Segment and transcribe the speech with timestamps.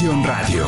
[0.00, 0.64] Radio.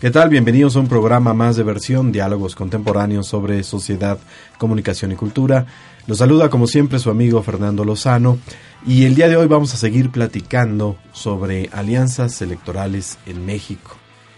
[0.00, 0.30] ¿Qué tal?
[0.30, 4.18] Bienvenidos a un programa más de versión, diálogos contemporáneos sobre sociedad,
[4.56, 5.66] comunicación y cultura.
[6.06, 8.38] Los saluda como siempre su amigo Fernando Lozano
[8.86, 13.90] y el día de hoy vamos a seguir platicando sobre alianzas electorales en México.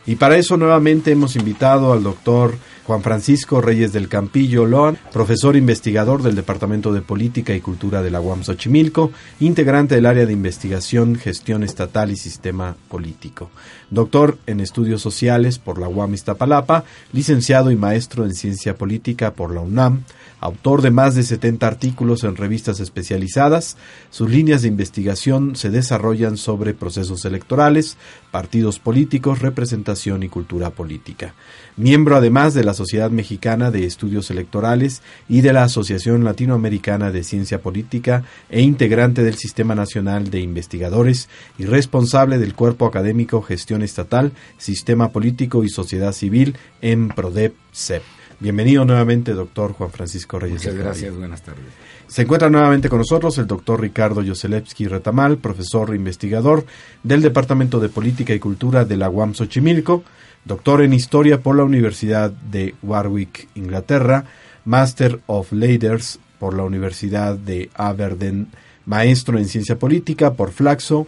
[0.04, 2.56] Y para eso nuevamente hemos invitado al doctor
[2.86, 8.10] Juan Francisco Reyes del Campillo Loan, profesor investigador del Departamento de Política y Cultura de
[8.10, 13.50] la UAM Xochimilco, integrante del área de investigación, gestión estatal y sistema político.
[13.88, 19.54] Doctor en estudios sociales por la UAM Iztapalapa, licenciado y maestro en ciencia política por
[19.54, 20.04] la UNAM,
[20.44, 23.78] autor de más de 70 artículos en revistas especializadas.
[24.10, 27.96] Sus líneas de investigación se desarrollan sobre procesos electorales,
[28.30, 31.34] partidos políticos, representación y cultura política.
[31.78, 37.24] Miembro además de la Sociedad Mexicana de Estudios Electorales y de la Asociación Latinoamericana de
[37.24, 43.82] Ciencia Política e integrante del Sistema Nacional de Investigadores y responsable del Cuerpo Académico Gestión
[43.82, 48.02] Estatal, Sistema Político y Sociedad Civil en PRODEP-CEP.
[48.40, 50.62] Bienvenido nuevamente, doctor Juan Francisco Reyes.
[50.62, 51.64] Muchas gracias, buenas tardes.
[52.08, 56.66] Se encuentra nuevamente con nosotros el doctor Ricardo Yoselevsky Retamal, profesor e investigador
[57.02, 60.02] del Departamento de Política y Cultura de la UAM Xochimilco,
[60.44, 64.24] doctor en Historia por la Universidad de Warwick, Inglaterra,
[64.64, 68.48] Master of Leaders por la Universidad de Aberdeen,
[68.84, 71.06] maestro en Ciencia Política por Flaxo,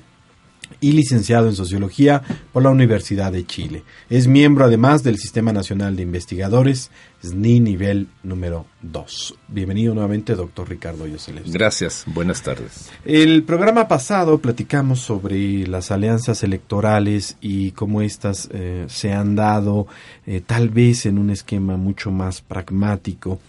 [0.81, 3.85] y licenciado en Sociología por la Universidad de Chile.
[4.11, 6.91] Es miembro además del Sistema Nacional de Investigadores,
[7.22, 9.34] SNI nivel número 2.
[9.48, 11.53] Bienvenido nuevamente, doctor Ricardo Yoseles.
[11.53, 12.91] Gracias, buenas tardes.
[13.05, 19.86] El programa pasado platicamos sobre las alianzas electorales y cómo éstas eh, se han dado
[20.27, 23.41] eh, tal vez en un esquema mucho más pragmático.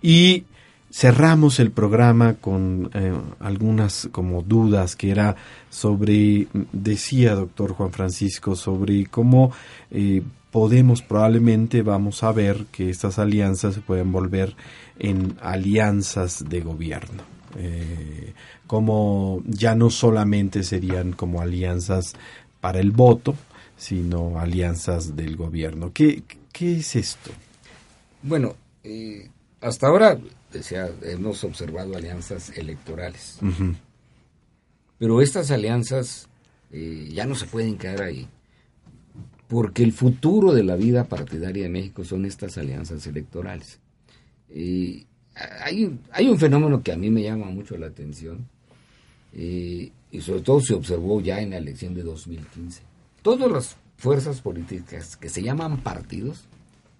[0.00, 0.44] Y
[0.90, 5.36] cerramos el programa con eh, algunas como dudas que era
[5.68, 9.52] sobre, decía doctor Juan Francisco, sobre cómo
[9.90, 14.54] eh, podemos probablemente vamos a ver que estas alianzas se pueden volver
[14.98, 17.22] en alianzas de gobierno.
[17.58, 18.32] Eh,
[18.66, 22.14] como ya no solamente serían como alianzas
[22.60, 23.34] para el voto,
[23.76, 25.92] sino alianzas del gobierno.
[25.92, 27.30] ¿Qué, qué es esto?
[28.22, 28.56] Bueno,
[29.60, 30.18] hasta ahora
[30.56, 33.38] decía, hemos observado alianzas electorales.
[34.98, 36.28] Pero estas alianzas
[36.72, 38.26] eh, ya no se pueden quedar ahí,
[39.48, 43.78] porque el futuro de la vida partidaria de México son estas alianzas electorales.
[44.50, 48.48] hay, hay un fenómeno que a mí me llama mucho la atención,
[49.38, 52.80] eh, y sobre todo se observó ya en la elección de 2015.
[53.20, 56.44] Todas las fuerzas políticas que se llaman partidos,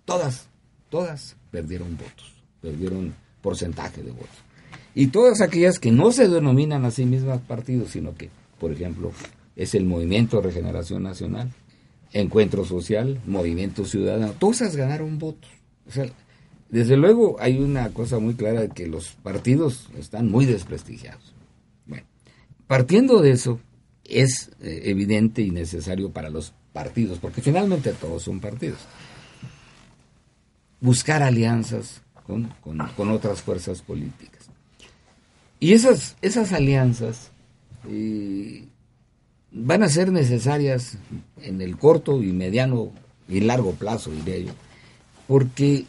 [0.05, 0.49] todas,
[0.91, 3.15] todas perdieron votos, perdieron
[3.47, 4.43] porcentaje de votos.
[4.93, 9.12] Y todas aquellas que no se denominan a sí mismas partidos, sino que, por ejemplo,
[9.55, 11.53] es el Movimiento Regeneración Nacional,
[12.12, 15.49] Encuentro Social, Movimiento Ciudadano, todas ganaron votos.
[15.87, 16.07] O sea,
[16.71, 21.33] desde luego hay una cosa muy clara de que los partidos están muy desprestigiados.
[21.87, 22.05] Bueno,
[22.67, 23.61] partiendo de eso,
[24.03, 28.81] es eh, evidente y necesario para los partidos, porque finalmente todos son partidos,
[30.81, 34.47] buscar alianzas con, otras fuerzas políticas.
[35.61, 37.31] Y esas, esas alianzas
[37.89, 38.65] eh,
[39.53, 40.99] van a ser necesarias
[41.43, 42.91] en el corto y mediano
[43.29, 44.53] y largo plazo, diría yo,
[45.27, 45.85] porque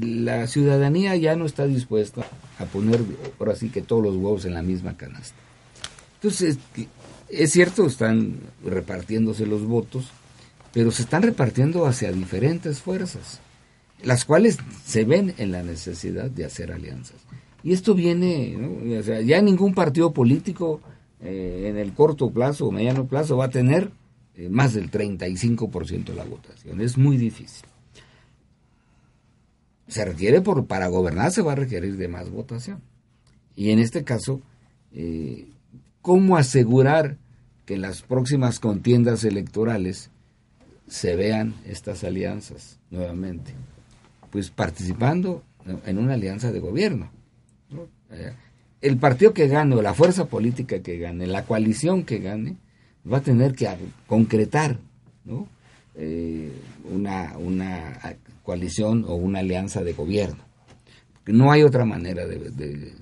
[0.00, 2.26] la ciudadanía ya no está dispuesta
[2.58, 3.00] a poner,
[3.38, 5.38] ahora sí que todos los huevos en la misma canasta.
[6.14, 6.58] Entonces,
[7.28, 10.08] es cierto, están repartiéndose los votos,
[10.72, 13.40] pero se están repartiendo hacia diferentes fuerzas
[14.02, 17.16] las cuales se ven en la necesidad de hacer alianzas.
[17.62, 18.56] Y esto viene,
[19.24, 20.80] ya ningún partido político
[21.20, 23.90] eh, en el corto plazo o mediano plazo va a tener
[24.36, 26.80] eh, más del 35% de la votación.
[26.80, 27.66] Es muy difícil.
[29.88, 32.80] Se requiere, por, para gobernar se va a requerir de más votación.
[33.56, 34.40] Y en este caso,
[34.92, 35.48] eh,
[36.00, 37.16] ¿cómo asegurar
[37.66, 40.10] que en las próximas contiendas electorales
[40.86, 43.54] se vean estas alianzas nuevamente?
[44.30, 45.42] Pues participando
[45.86, 47.10] en una alianza de gobierno.
[48.10, 48.32] Eh,
[48.80, 52.56] el partido que gane o la fuerza política que gane, la coalición que gane,
[53.10, 53.68] va a tener que
[54.06, 54.78] concretar
[55.96, 56.52] eh,
[56.90, 57.98] una, una
[58.42, 60.44] coalición o una alianza de gobierno.
[61.26, 62.94] No hay otra manera de,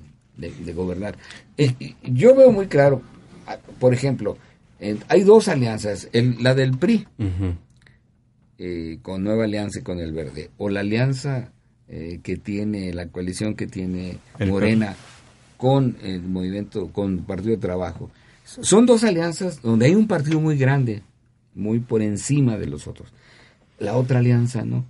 [0.75, 1.17] gobernar.
[1.57, 3.03] Eh, yo veo muy claro,
[3.79, 4.37] por ejemplo,
[5.09, 7.07] hay dos alianzas, la del PRI,
[8.59, 11.53] eh, con Nueva Alianza y con el Verde, o la alianza
[11.89, 14.19] eh, que tiene, la coalición que tiene
[14.49, 14.97] Morena
[15.57, 18.11] con el movimiento, con Partido de Trabajo,
[18.45, 21.03] Son dos alianzas donde hay un partido muy grande,
[21.55, 23.13] muy por encima de los otros.
[23.79, 24.85] La otra alianza no.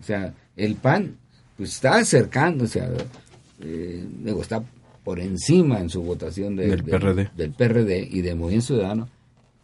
[0.00, 1.16] O sea, el PAN
[1.56, 2.90] pues está acercándose a,
[3.60, 4.04] eh,
[4.40, 4.62] está
[5.04, 7.30] por encima en su votación del, PRD.
[7.36, 9.08] del PRD y de Movimiento Ciudadano.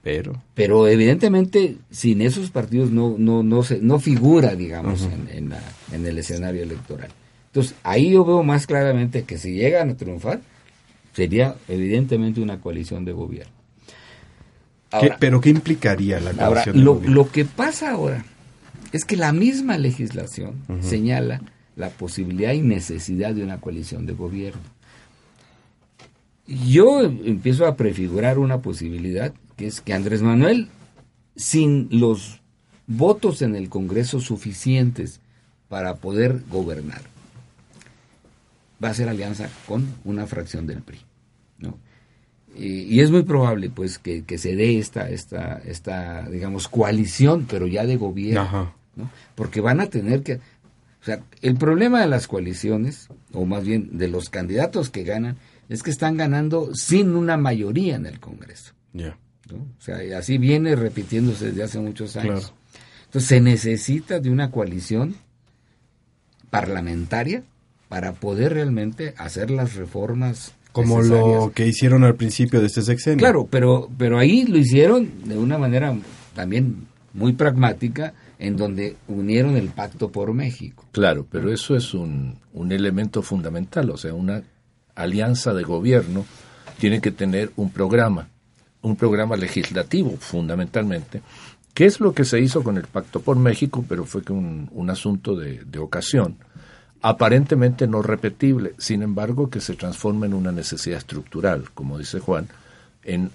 [0.02, 0.42] Pero.
[0.54, 5.52] Pero evidentemente sin esos partidos no, no, no, se, no figura, digamos, en,
[5.92, 7.10] en el escenario electoral.
[7.46, 10.40] Entonces, ahí yo veo más claramente que si llegan a triunfar,
[11.12, 13.52] sería evidentemente una coalición de gobierno.
[15.18, 17.14] ¿Pero qué implicaría la coalición de lo, gobierno?
[17.14, 18.24] Lo que pasa ahora
[18.92, 21.40] es que la misma legislación señala
[21.76, 24.60] la posibilidad y necesidad de una coalición de gobierno.
[26.46, 30.66] Yo empiezo a prefigurar una posibilidad, que es que Andrés Manuel,
[31.36, 32.40] sin los
[32.88, 35.20] votos en el Congreso suficientes
[35.68, 37.00] para poder gobernar,
[38.82, 40.98] va a hacer alianza con una fracción del PRI.
[41.60, 41.78] ¿no?
[42.56, 47.86] Y, es muy probable pues que, se dé esta, esta, esta, digamos, coalición, pero ya
[47.86, 48.74] de gobierno.
[48.96, 49.10] ¿no?
[49.36, 50.40] Porque van a tener que...
[51.02, 55.36] O sea, el problema de las coaliciones, o más bien de los candidatos que ganan,
[55.68, 58.72] es que están ganando sin una mayoría en el Congreso.
[59.58, 62.52] O sea, así viene repitiéndose desde hace muchos años.
[63.06, 65.14] Entonces se necesita de una coalición
[66.50, 67.42] parlamentaria
[67.88, 73.18] para poder realmente hacer las reformas como lo que hicieron al principio de este sexenio.
[73.18, 75.94] Claro, pero pero ahí lo hicieron de una manera
[76.34, 80.84] también muy pragmática en donde unieron el pacto por México.
[80.92, 84.42] Claro, pero eso es un, un elemento fundamental, o sea, una
[84.94, 86.24] alianza de gobierno
[86.78, 88.28] tiene que tener un programa,
[88.82, 91.22] un programa legislativo fundamentalmente,
[91.72, 94.90] que es lo que se hizo con el Pacto por México, pero fue un, un
[94.90, 96.36] asunto de, de ocasión
[97.02, 102.48] aparentemente no repetible, sin embargo que se transforma en una necesidad estructural, como dice Juan,
[103.02, 103.30] en,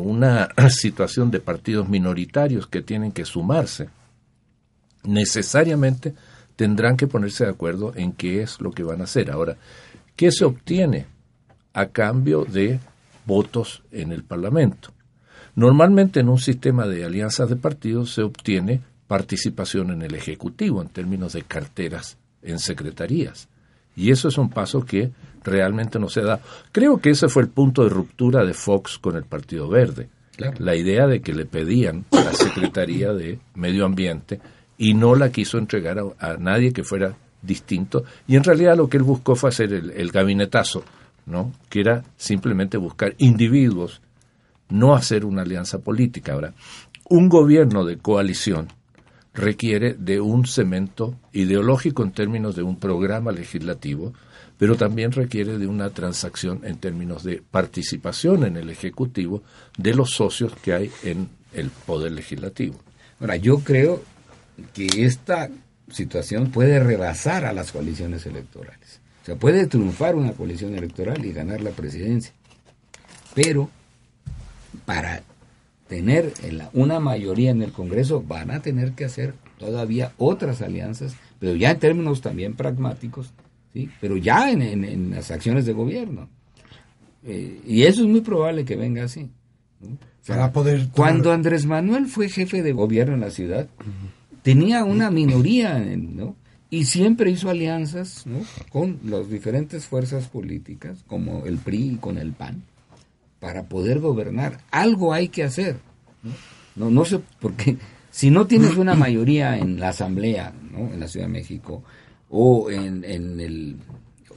[0.00, 3.90] una situación de partidos minoritarios que tienen que sumarse,
[5.04, 6.14] necesariamente
[6.56, 9.30] tendrán que ponerse de acuerdo en qué es lo que van a hacer.
[9.30, 9.56] Ahora,
[10.16, 11.06] ¿qué se obtiene
[11.74, 12.80] a cambio de
[13.26, 14.92] votos en el Parlamento?
[15.54, 20.88] Normalmente en un sistema de alianzas de partidos se obtiene participación en el Ejecutivo en
[20.88, 23.48] términos de carteras en secretarías.
[23.94, 25.12] Y eso es un paso que
[25.44, 26.40] realmente no se da.
[26.72, 30.08] Creo que ese fue el punto de ruptura de Fox con el Partido Verde.
[30.58, 34.40] La idea de que le pedían la Secretaría de Medio Ambiente
[34.78, 38.04] y no la quiso entregar a, nadie que fuera distinto.
[38.26, 40.84] Y en realidad lo que él buscó fue hacer el, el gabinetazo,
[41.26, 41.52] ¿no?
[41.68, 44.00] que era simplemente buscar individuos,
[44.68, 46.32] no hacer una alianza política.
[46.32, 46.54] Ahora,
[47.08, 48.68] un gobierno de coalición
[49.34, 54.12] requiere de un cemento ideológico en términos de un programa legislativo,
[54.58, 59.42] pero también requiere de una transacción en términos de participación en el Ejecutivo
[59.76, 62.78] de los socios que hay en el Poder Legislativo.
[63.20, 64.02] Ahora, yo creo
[64.74, 65.50] que esta
[65.90, 69.01] situación puede rebasar a las coaliciones electorales.
[69.22, 72.32] O sea, puede triunfar una coalición electoral y ganar la presidencia.
[73.34, 73.70] Pero
[74.84, 75.22] para
[75.88, 76.32] tener
[76.72, 81.70] una mayoría en el Congreso, van a tener que hacer todavía otras alianzas, pero ya
[81.70, 83.32] en términos también pragmáticos,
[83.72, 83.90] ¿sí?
[84.00, 86.28] pero ya en, las acciones de gobierno.
[87.24, 89.30] Eh, y eso es muy probable que venga así.
[90.26, 93.68] Para poder Cuando Andrés Manuel fue jefe de gobierno en la ciudad,
[94.42, 96.36] tenía una minoría, ¿no?
[96.72, 98.24] Y siempre hizo alianzas
[98.70, 102.62] con las diferentes fuerzas políticas, como el PRI y con el PAN
[103.40, 104.60] para poder gobernar.
[104.70, 105.76] Algo hay que hacer.
[106.74, 107.76] No, no sé, porque
[108.10, 110.78] si no tienes una mayoría en la Asamblea, ¿no?
[110.94, 111.82] en la Ciudad de México,
[112.30, 113.76] o en, en el,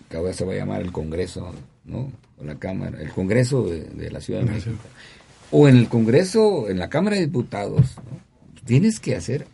[0.09, 1.53] que ahora se va a llamar el Congreso,
[1.85, 2.11] ¿no?
[2.37, 4.75] o la Cámara, el Congreso de, la Ciudad de México,
[5.51, 7.95] o en el Congreso, en la Cámara de Diputados,
[8.65, 9.47] tienes que hacer,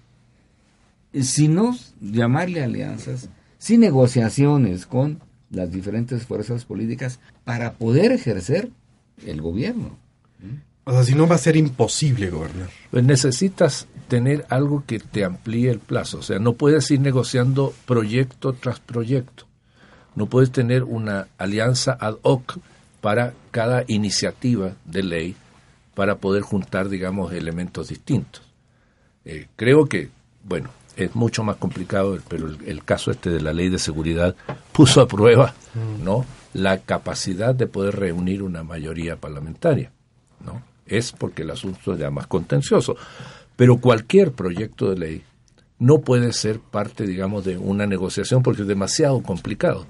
[1.14, 8.70] si no llamarle alianzas, sin negociaciones con las diferentes fuerzas políticas para poder ejercer
[9.26, 9.98] el gobierno.
[10.84, 12.70] O sea, si no va a ser imposible gobernar.
[12.90, 16.20] Pues necesitas tener algo que te amplíe el plazo.
[16.20, 19.46] O sea, no puedes ir negociando proyecto tras proyecto.
[20.16, 22.58] No puedes tener una alianza ad hoc
[23.00, 25.36] para cada iniciativa de ley
[25.94, 28.44] para poder juntar, digamos, elementos distintos.
[29.24, 30.10] Eh, creo que,
[30.44, 34.36] bueno, es mucho más complicado, pero el, caso este de la ley de seguridad
[34.72, 36.04] puso a prueba, mm.
[36.04, 36.26] ¿no?
[36.54, 39.92] la capacidad de poder reunir una mayoría parlamentaria.
[40.46, 40.62] ¿no?
[40.86, 42.96] Es porque el asunto es ya más contencioso.
[43.56, 45.24] Pero cualquier proyecto de ley
[45.80, 49.86] no puede ser parte, digamos, de una negociación porque es demasiado complicado.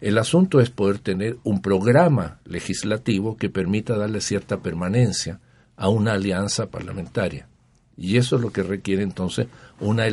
[0.00, 5.40] El asunto es poder tener un programa legislativo que permita darle cierta permanencia
[5.76, 7.48] a una alianza parlamentaria.
[7.96, 9.46] Y eso es lo que requiere entonces
[9.80, 10.06] una,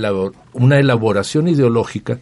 [0.53, 2.19] una elaboración ideológica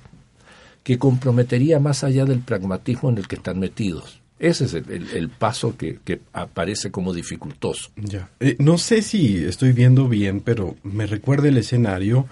[0.84, 4.22] que comprometería más allá del pragmatismo en el que están metidos.
[4.39, 6.00] Ese es el, paso que,
[6.34, 7.91] aparece como dificultoso.
[7.96, 8.27] Ya.
[8.39, 12.25] Eh, no sé si estoy viendo bien, pero me recuerda el escenario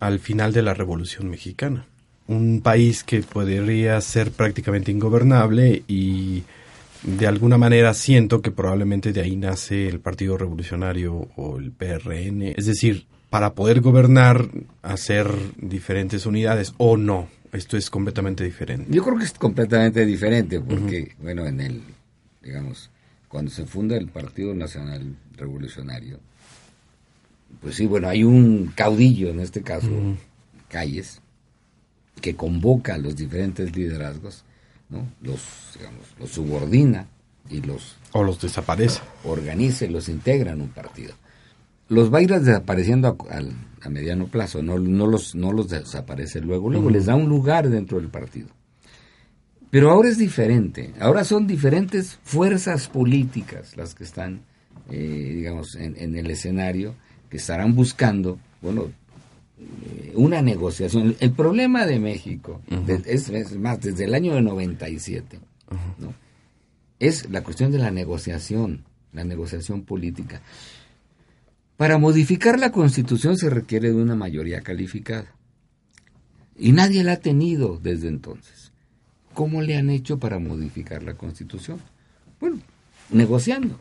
[0.00, 1.86] al final de la Revolución Mexicana.
[2.26, 6.42] Un país que podría ser prácticamente ingobernable y
[7.02, 12.54] de alguna manera siento que probablemente de ahí nace el Partido Revolucionario o el PRN.
[12.56, 14.48] Es decir, para poder gobernar,
[14.82, 17.28] hacer diferentes unidades o no.
[17.52, 18.86] Esto es completamente diferente.
[18.90, 21.82] Yo creo que es completamente diferente porque, bueno, en el,
[22.42, 22.90] digamos,
[23.28, 26.18] cuando se funda el Partido Nacional Revolucionario,
[27.60, 29.88] pues sí, bueno, hay un caudillo, en este caso,
[30.68, 31.20] Calles,
[32.20, 34.44] que convoca a los diferentes liderazgos,
[34.92, 35.06] ¿no?
[35.22, 35.40] Los,
[35.76, 37.08] digamos, los subordina
[37.48, 37.96] y los...
[38.12, 39.00] O los desaparece.
[39.24, 41.14] Organiza y los integra en un partido.
[41.88, 46.70] Los va a ir desapareciendo a, mediano plazo, no, no, los, no los desaparece luego,
[46.70, 48.48] luego les da un lugar dentro del partido.
[49.70, 54.42] Pero ahora es diferente, ahora son diferentes fuerzas políticas las que están,
[54.90, 56.94] eh, digamos, en el escenario
[57.28, 58.92] que estarán buscando, bueno,
[60.14, 61.16] una negociación.
[61.20, 62.60] El problema de México,
[63.06, 65.38] es, más, desde el año de 97,
[65.98, 66.14] ¿no?
[66.98, 70.40] es la cuestión de la negociación, la negociación política.
[71.76, 75.34] Para modificar la constitución se requiere de una mayoría calificada.
[76.56, 78.72] Y nadie la ha tenido desde entonces.
[79.34, 81.80] ¿Cómo le han hecho para modificar la constitución?
[82.38, 82.60] Bueno,
[83.10, 83.80] negociando.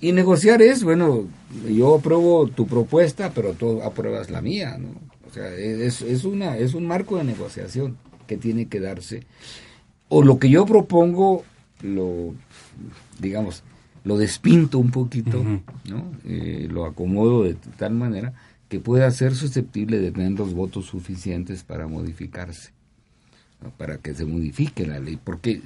[0.00, 1.26] Y negociar es, bueno,
[1.68, 4.88] yo apruebo tu propuesta, pero tú apruebas la mía, ¿no?
[5.28, 9.24] O sea, es, es, una, es un marco de negociación que tiene que darse.
[10.08, 11.44] O lo que yo propongo,
[11.82, 12.34] lo,
[13.18, 13.62] digamos,
[14.04, 15.44] lo despinto un poquito,
[15.84, 16.12] ¿no?
[16.24, 18.32] Eh, lo acomodo de tal manera
[18.68, 22.70] que pueda ser susceptible de tener los votos suficientes para modificarse,
[23.76, 25.18] para que se modifique la ley.
[25.22, 25.60] Porque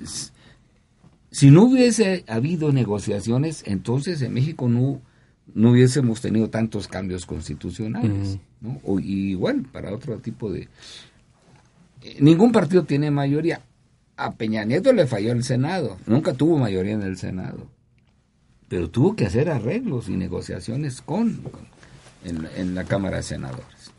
[1.32, 5.00] si no hubiese habido negociaciones, entonces en México no,
[5.54, 8.38] no hubiésemos tenido tantos cambios constitucionales.
[8.60, 8.78] ¿no?
[8.84, 10.68] O, igual, para otro tipo de...
[12.02, 13.62] Eh, ningún partido tiene mayoría.
[14.18, 15.96] A Peña Nieto le falló el Senado.
[16.06, 17.66] Nunca tuvo mayoría en el Senado.
[18.68, 21.40] Pero tuvo que hacer arreglos y negociaciones con,
[22.24, 23.90] en, en la Cámara de Senadores.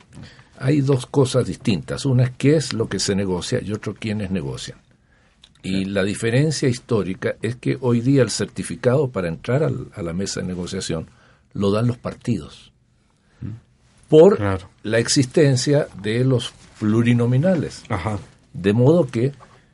[0.60, 2.06] Hay dos cosas distintas.
[2.06, 4.78] Una es qué es lo que se negocia y otro quiénes negocian.
[5.64, 10.42] Y la diferencia histórica es que hoy día el certificado para entrar a la mesa
[10.42, 11.08] de negociación
[11.54, 12.74] lo dan los partidos.
[14.10, 14.40] Por
[14.84, 17.84] la existencia de los plurinominales.
[18.52, 19.32] De modo que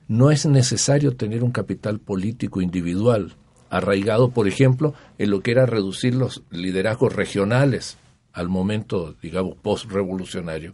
[0.07, 3.33] no es necesario tener un capital político individual
[3.69, 7.97] arraigado, por ejemplo, en lo que era reducir los liderazgos regionales
[8.31, 10.73] al momento, digamos, post-revolucionario.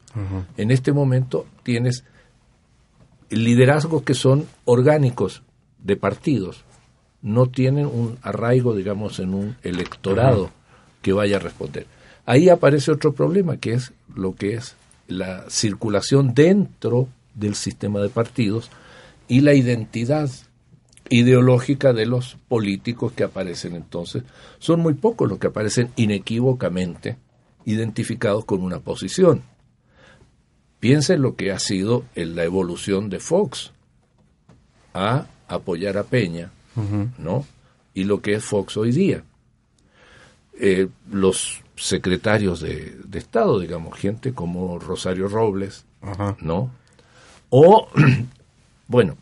[0.58, 2.04] En este momento tienes
[3.30, 5.44] liderazgos que son orgánicos
[5.80, 6.64] de partidos,
[7.22, 10.52] no tienen un arraigo, digamos, en un electorado
[11.02, 11.88] que vaya a responder.
[12.26, 14.76] Ahí aparece otro problema, que es lo que es
[15.08, 18.70] la circulación dentro del sistema de partidos
[19.28, 20.30] y la identidad
[21.10, 24.24] ideológica de los políticos que aparecen entonces.
[24.60, 27.18] Son muy pocos los que aparecen inequívocamente
[27.66, 29.44] identificados con una posición.
[30.80, 33.72] Piensen lo que ha sido en la evolución de Fox
[34.94, 36.52] a apoyar a Peña,
[37.18, 37.46] ¿no?
[37.94, 39.24] Y lo que es Fox hoy día.
[40.60, 45.86] Eh, los secretarios de, Estado, digamos, gente como Rosario Robles,
[46.42, 46.72] ¿no?
[47.50, 47.88] O,
[48.88, 49.18] bueno,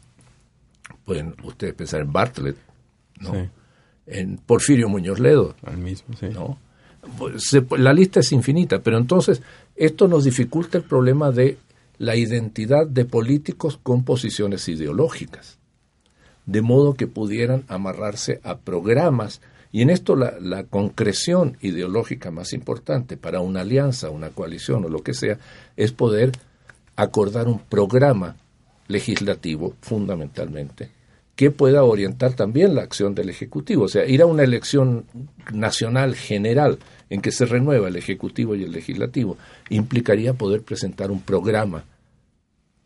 [1.06, 2.58] pueden ustedes pensar en Bartlett,
[3.20, 3.50] ¿no?
[4.06, 5.56] En Porfirio Muñoz Ledo.
[5.64, 6.28] Al mismo, sí.
[6.30, 6.58] ¿no?
[7.18, 9.42] Pues, la lista es infinita, pero entonces
[9.76, 11.58] esto nos dificulta el problema de
[11.98, 15.58] la identidad de políticos con posiciones ideológicas,
[16.46, 19.42] de modo que pudieran amarrarse a programas.
[19.72, 24.90] Y en esto la, la concreción ideológica más importante para una alianza, una coalición o
[24.90, 25.40] lo que sea,
[25.76, 26.32] es poder
[26.96, 28.38] acordar un programa
[28.88, 31.03] legislativo fundamentalmente
[31.36, 33.86] que pueda orientar también la acción del Ejecutivo.
[33.86, 35.06] O sea, ir a una elección
[35.52, 39.38] nacional general en que se renueva el Ejecutivo y el Legislativo
[39.70, 41.86] implicaría poder presentar un programa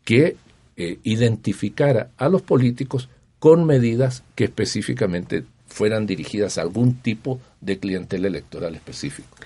[0.04, 0.36] que
[0.76, 7.78] eh, identificara a los políticos con medidas que específicamente fueran dirigidas a algún tipo de
[7.78, 9.36] clientela electoral específico.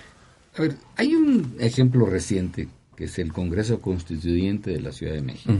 [0.55, 5.21] A ver, hay un ejemplo reciente que es el Congreso Constituyente de la Ciudad de
[5.21, 5.53] México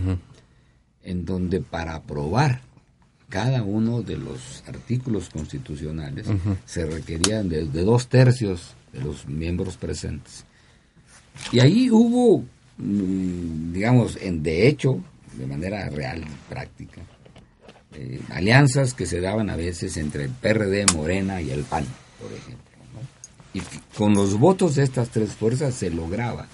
[1.03, 2.61] en donde para aprobar
[3.33, 6.27] cada uno de los artículos constitucionales
[6.67, 10.45] se requerían de, dos tercios de los miembros presentes.
[11.51, 12.43] Y ahí hubo,
[12.77, 15.01] mm, digamos, en de hecho,
[15.35, 17.01] de manera real y práctica,
[17.95, 21.85] eh, alianzas que se daban a veces entre el PRD, Morena y el PAN,
[22.21, 22.63] por ejemplo.
[23.55, 23.61] Y
[23.97, 26.47] con los votos de estas tres fuerzas se lograba,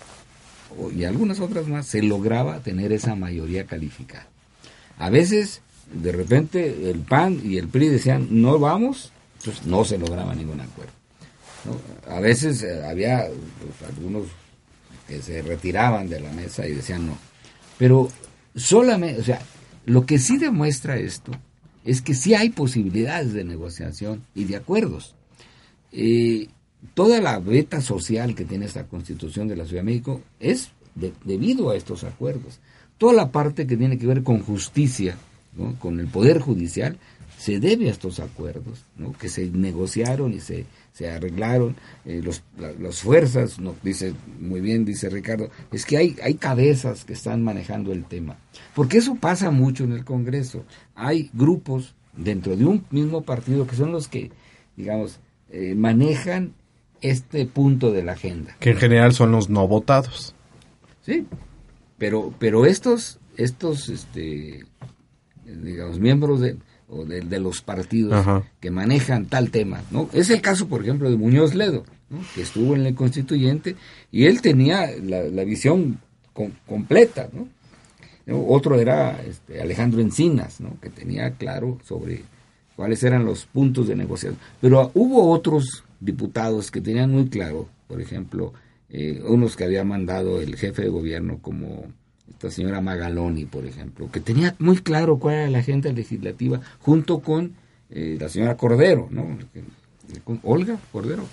[0.96, 4.28] y algunas otras más, se lograba tener esa mayoría calificada.
[4.98, 9.98] A veces, de repente, el PAN y el PRI decían, no vamos, entonces no se
[9.98, 10.94] lograba ningún acuerdo.
[12.08, 14.28] A veces eh, había pues, algunos
[15.08, 17.18] que se retiraban de la mesa y decían no.
[17.78, 18.10] Pero
[18.56, 19.42] solamente, o sea,
[19.86, 21.32] lo que sí demuestra esto
[21.84, 25.16] es que sí hay posibilidades de negociación y de acuerdos.
[25.92, 26.48] Eh,
[26.94, 30.70] toda la beta social que tiene esta constitución de la Ciudad de México es
[31.24, 32.60] debido a estos acuerdos.
[32.98, 35.18] Toda la parte que tiene que ver con justicia,
[35.80, 36.98] con el poder judicial,
[37.38, 38.84] se debe a estos acuerdos,
[39.18, 41.78] que se negociaron y se, se arreglaron.
[42.04, 43.76] Eh, los, las fuerzas, ¿no?
[43.82, 48.38] dice muy bien, dice Ricardo, es que hay, hay cabezas que están manejando el tema.
[48.76, 50.66] Porque eso pasa mucho en el Congreso.
[50.96, 54.32] Hay grupos dentro de un mismo partido que son los que,
[54.76, 56.54] digamos, eh, manejan
[57.02, 58.56] este punto de la agenda.
[58.60, 60.36] Que en general son los no votados.
[61.06, 61.26] Sí,
[61.98, 64.66] pero, pero estos, estos este,
[65.56, 68.26] digamos, miembros de, o de, los partidos
[68.60, 70.10] que manejan tal tema, ¿no?
[70.14, 71.86] Es el caso, por ejemplo, de Muñoz Ledo,
[72.36, 73.76] que estuvo en el constituyente
[74.12, 76.00] y él tenía la, visión
[76.66, 77.48] completa, ¿no?
[78.32, 80.80] Otro era este, Alejandro Encinas, ¿no?
[80.80, 82.22] que tenía claro sobre
[82.76, 84.40] cuáles eran los puntos de negociación.
[84.62, 88.54] Pero hubo otros diputados que tenían muy claro, por ejemplo,
[88.90, 91.86] eh, unos que había mandado el jefe de gobierno como
[92.30, 97.20] esta señora Magaloni, por ejemplo, que tenía muy claro cuál era la agenda legislativa, junto
[97.20, 97.54] con
[97.90, 99.38] eh, la señora Cordero, ¿no?
[100.44, 101.24] Olga Cordero,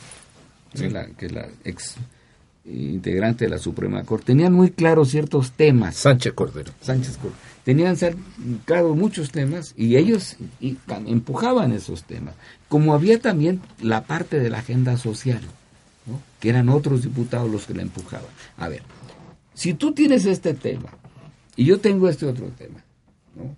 [0.72, 0.86] que,
[1.26, 1.96] es la, ex
[2.64, 5.96] integrante de la Suprema Corte, tenían muy claro ciertos temas.
[5.96, 6.72] Sánchez Cordero.
[6.80, 7.40] Sánchez Cordero.
[7.64, 7.96] Tenían
[8.64, 12.34] claro muchos temas y ellos empujaban esos temas.
[12.68, 15.40] Como había también la parte de la agenda social,
[16.06, 16.20] ¿no?
[16.38, 18.28] que eran otros diputados los que la empujaban.
[18.56, 18.82] A ver,
[19.56, 20.90] si tú tienes este tema
[21.56, 22.84] y yo tengo este otro tema,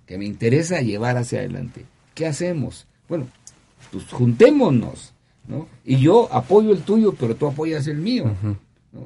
[0.06, 1.84] que me interesa llevar hacia adelante,
[2.14, 2.86] ¿qué hacemos?
[3.08, 3.26] Bueno,
[3.90, 5.12] pues juntémonos,
[5.48, 5.66] ¿no?
[5.84, 8.32] Y yo apoyo el tuyo, pero tú apoyas el mío.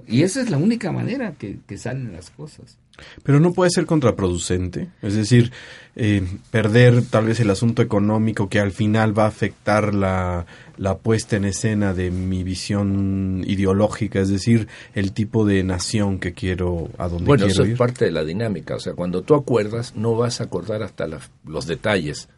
[0.07, 2.79] Y esa es la única manera que, salen las cosas.
[3.25, 5.51] Pero no puede ser contraproducente, es decir,
[5.97, 10.99] eh, perder tal vez el asunto económico que al final va a afectar la, la
[10.99, 16.91] puesta en escena de mi visión ideológica, es decir, el tipo de nación que quiero,
[16.99, 19.95] a donde bueno, quiero eso es parte de la dinámica, o sea, cuando tú acuerdas
[19.97, 21.09] no vas a acordar hasta
[21.45, 22.29] los detalles.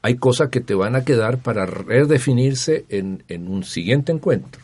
[0.00, 4.60] Hay cosas que te van a quedar para redefinirse en, en un siguiente encuentro.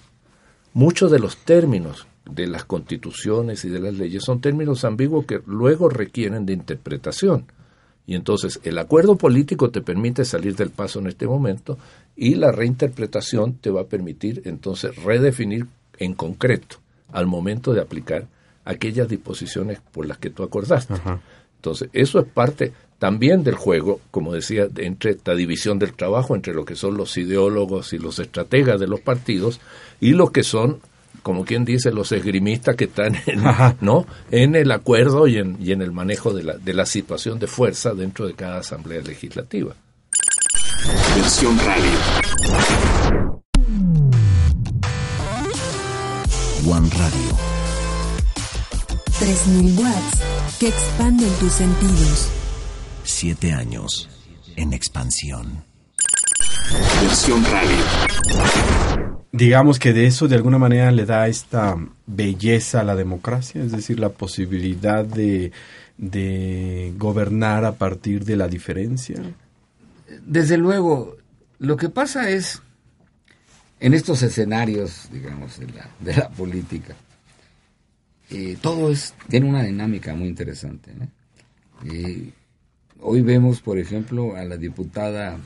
[0.78, 5.42] Muchos de los términos de las constituciones y de las leyes son términos ambiguos que
[5.44, 7.46] luego requieren de interpretación.
[8.06, 11.78] Y entonces el acuerdo político te permite salir del paso en este momento
[12.14, 15.66] y la reinterpretación te va a permitir entonces redefinir
[15.98, 16.76] en concreto
[17.10, 18.28] al momento de aplicar
[18.64, 20.94] aquellas disposiciones por las que tú acordaste.
[21.56, 26.54] Entonces, eso es parte también del juego, como decía, entre esta división del trabajo entre
[26.54, 29.60] lo que son los ideólogos y los estrategas de los partidos
[30.00, 30.80] y lo que son
[31.22, 33.42] como quien dice, los esgrimistas que están en,
[33.80, 34.06] ¿no?
[34.30, 37.46] en el acuerdo y en, y en el manejo de la, de la situación de
[37.46, 39.74] fuerza dentro de cada asamblea legislativa.
[41.16, 41.98] Versión Radio.
[46.66, 47.36] One Radio.
[49.18, 50.20] 3000 watts
[50.60, 52.30] que expanden tus sentidos.
[53.10, 54.06] Siete años
[54.54, 55.64] en expansión.
[57.00, 61.74] Versión Radio digamos que de eso de alguna manera le da esta
[62.06, 65.52] belleza a la democracia, es decir, la posibilidad de,
[65.96, 69.16] de gobernar a partir de la diferencia.
[70.26, 71.16] Desde luego,
[71.58, 72.60] lo que pasa es,
[73.80, 76.94] en estos escenarios, digamos, de la, de la política,
[78.28, 80.90] eh, todo es, tiene una dinámica muy interesante.
[81.90, 82.32] Eh,
[83.00, 85.38] hoy vemos, por ejemplo, a la diputada,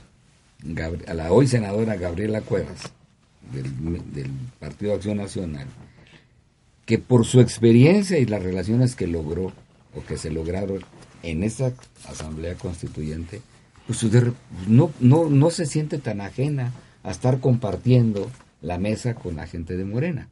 [1.07, 2.93] a la hoy senadora Gabriela Cuevas,
[3.53, 5.67] del, Partido Acción Nacional,
[6.87, 9.53] que por su experiencia y las relaciones que logró
[9.95, 10.81] o que se lograron
[11.23, 11.73] en esa
[12.09, 13.43] asamblea constituyente,
[13.87, 14.05] pues
[14.67, 19.77] no, no, no se siente tan ajena a estar compartiendo la mesa con la gente
[19.77, 20.29] de Morena.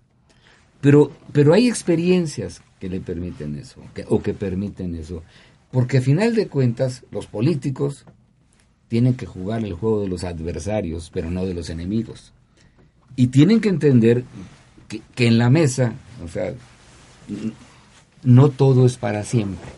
[0.81, 5.23] Pero, pero hay experiencias que le permiten eso, o que permiten eso.
[5.71, 8.05] Porque a final de cuentas, los políticos
[8.89, 12.33] tienen que jugar el juego de los adversarios, pero no de los enemigos.
[13.15, 14.25] Y tienen que entender
[14.89, 16.53] que, en la mesa, o sea,
[18.25, 19.71] no todo es para siempre,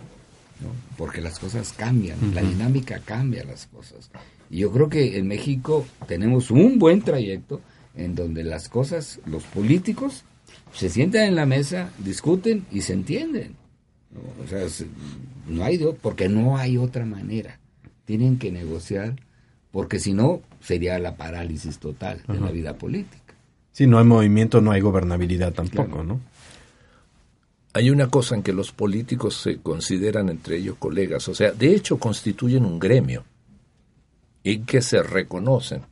[0.97, 4.11] porque las cosas cambian, la dinámica cambia las cosas.
[4.49, 7.61] Y yo creo que en México tenemos un buen trayecto
[7.95, 10.25] en donde las cosas, los políticos,
[10.73, 13.57] se sientan en la mesa, discuten y se entienden.
[14.43, 14.67] O sea,
[15.47, 17.59] no hay, porque no hay otra manera.
[18.05, 19.17] Tienen que negociar,
[19.71, 23.35] porque si no, sería la parálisis total de la vida política.
[23.73, 26.21] Si no hay movimiento, no hay gobernabilidad tampoco, ¿no?
[27.75, 31.75] Hay una cosa en que los políticos se consideran entre ellos colegas, o sea, de
[31.75, 33.25] hecho constituyen un gremio
[34.45, 35.83] en que se reconocen.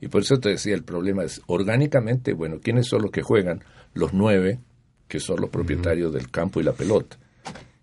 [0.00, 3.62] Y por eso te decía, el problema es orgánicamente, bueno, ¿quiénes son los que juegan?
[3.92, 4.58] Los nueve,
[5.06, 7.18] que son los propietarios del campo y la pelota.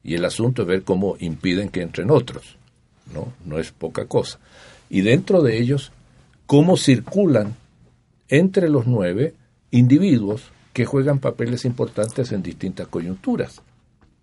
[0.06, 2.58] Y el asunto es ver cómo impiden que entren otros.
[3.14, 3.34] ¿no?
[3.44, 4.40] No es poca cosa.
[4.90, 5.92] Y dentro de ellos,
[6.46, 7.56] cómo circulan
[8.30, 9.34] entre los nueve
[9.72, 13.62] individuos que juegan papeles importantes en distintas coyunturas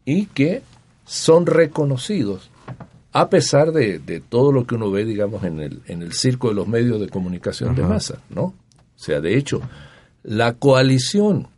[0.04, 0.62] y que
[1.04, 2.50] son reconocidos
[3.12, 6.54] a pesar de, todo lo que uno ve, digamos, en el, en el circo de
[6.54, 8.42] los medios de comunicación de masa, ¿no?
[8.44, 8.54] O
[8.96, 9.60] sea, de hecho,
[10.22, 11.48] la coalición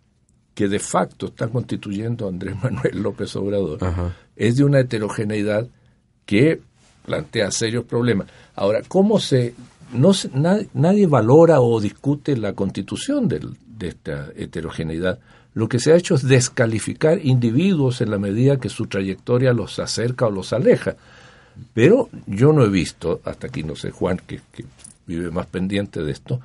[0.54, 3.78] que de facto está constituyendo Andrés Manuel López Obrador
[4.36, 5.66] es de una heterogeneidad
[6.24, 6.60] que
[7.04, 8.28] plantea serios problemas.
[8.54, 9.54] Ahora, ¿cómo se
[9.92, 10.12] no
[10.74, 15.18] nadie, valora o discute la constitución de esta heterogeneidad.
[15.54, 19.78] Lo que se ha hecho es descalificar individuos en la medida que su trayectoria los
[19.78, 20.96] acerca o los aleja.
[21.72, 24.40] Pero yo no he visto, hasta aquí no sé Juan, que,
[25.06, 26.40] vive más pendiente de esto,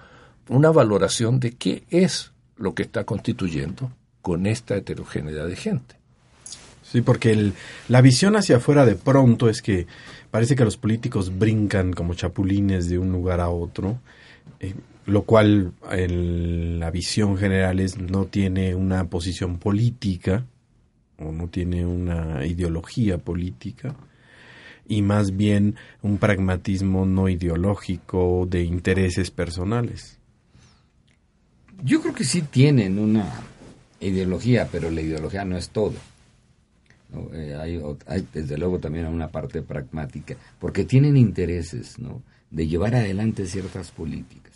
[0.48, 3.91] una valoración de qué es lo que está constituyendo
[4.30, 5.96] con esta heterogeneidad de gente.
[6.84, 7.52] Sí, porque
[7.88, 9.88] la visión hacia afuera de pronto es que
[10.30, 14.00] parece que los políticos brincan como chapulines de un lugar a otro,
[14.60, 14.76] eh,
[15.08, 20.46] lo cual en la visión general es no tiene una posición política
[21.18, 23.96] o no tiene una ideología política
[24.88, 30.20] y más bien un pragmatismo no ideológico de intereses personales.
[31.82, 33.49] Yo creo que sí tienen una
[34.00, 35.96] ideología, pero la ideología no es todo.
[37.34, 37.58] Eh,
[38.06, 42.22] hay, desde luego también una parte pragmática, porque tienen intereses ¿no?
[42.52, 44.54] de llevar adelante ciertas políticas.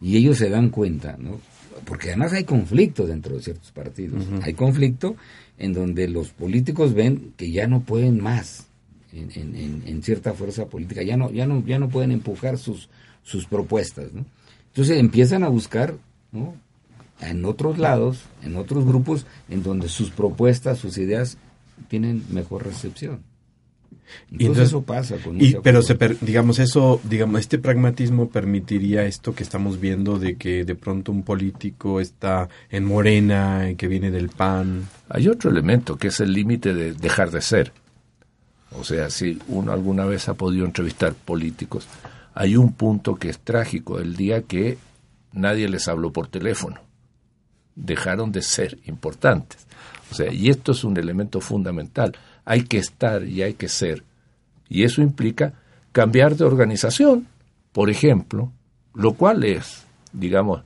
[0.00, 1.40] Y ellos se dan cuenta, ¿no?
[1.84, 4.26] porque además hay conflicto dentro de ciertos partidos.
[4.42, 5.16] Hay conflicto
[5.58, 8.68] en donde los políticos ven que ya no pueden más
[9.12, 12.88] en, cierta fuerza política, ya no, ya no, ya no pueden empujar sus,
[13.22, 14.12] sus propuestas.
[14.12, 14.24] ¿no?
[14.68, 15.94] Entonces empiezan a buscar
[16.32, 16.54] ¿no?
[17.20, 21.38] En otros lados, en otros grupos, en donde sus propuestas, sus ideas
[21.88, 23.22] tienen mejor recepción.
[24.30, 29.34] y entonces, eso pasa con y, pero se digamos eso digamos este pragmatismo permitiría esto
[29.34, 34.28] que estamos viendo de que de pronto un político está en Morena que viene del
[34.28, 34.86] PAN.
[35.08, 37.72] Hay otro elemento que es el límite de dejar de ser.
[38.72, 41.86] O sea si uno alguna vez ha podido entrevistar políticos
[42.34, 44.76] hay un punto que es trágico el día que
[45.32, 46.80] nadie les habló por teléfono
[47.76, 49.64] dejaron de ser importantes
[50.14, 52.12] o sea, y esto es un elemento fundamental.
[52.44, 54.04] Hay que estar y hay que ser.
[54.68, 55.54] Y eso implica
[55.90, 57.26] cambiar de organización,
[57.72, 58.52] por ejemplo,
[58.94, 60.62] lo cual es, digamos,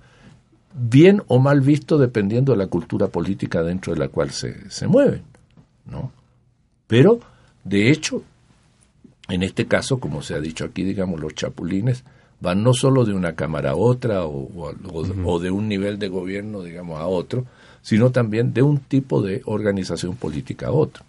[0.74, 4.86] bien o mal visto dependiendo de la cultura política dentro de la cual se, se
[4.86, 5.22] mueven,
[5.86, 6.12] ¿no?
[6.86, 7.20] Pero,
[7.64, 8.22] de hecho,
[9.28, 12.04] en este caso, como se ha dicho aquí, digamos, los chapulines
[12.40, 14.48] van no solo de una cámara a otra o,
[15.24, 17.46] o de un nivel de gobierno, digamos, a otro,
[17.82, 21.04] sino también de un tipo de organización política a otro.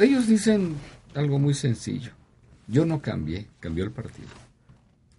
[0.00, 0.74] ellos dicen
[1.14, 2.10] algo muy sencillo.
[2.66, 4.28] Yo no cambié, cambió el partido.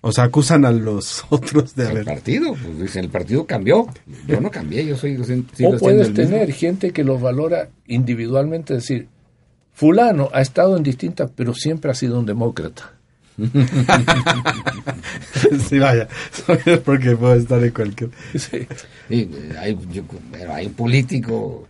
[0.01, 1.97] O sea, acusan a los otros de haber...
[1.99, 3.87] El partido, pues dicen, el partido cambió.
[4.27, 5.17] Yo no cambié, yo soy...
[5.17, 9.07] o puedes tener gente que los valora individualmente, decir,
[9.73, 12.94] fulano ha estado en distintas, pero siempre ha sido un demócrata.
[15.67, 16.07] sí, vaya,
[16.85, 18.11] porque puede estar en cualquier.
[18.35, 18.67] Sí.
[19.59, 19.77] hay,
[20.49, 21.67] hay un político,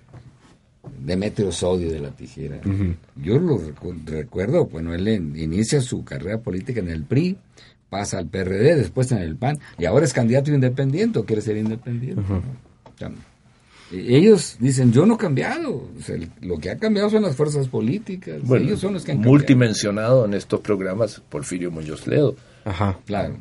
[1.00, 2.60] Demetrio Sodio de la Tijera.
[3.16, 3.60] Yo lo
[4.06, 7.38] recuerdo, bueno, él inicia su carrera política en el PRI,
[7.90, 11.58] pasa al PRD, después en el PAN, y ahora es candidato independiente o quiere ser
[11.58, 12.22] independiente.
[13.92, 15.88] Ellos dicen, yo no he cambiado.
[16.42, 18.38] lo que ha cambiado son las fuerzas políticas.
[18.50, 22.36] Ellos son los que han Multimensionado en estos programas Porfirio Muñoz Ledo.
[22.64, 23.00] Ajá.
[23.06, 23.38] Claro.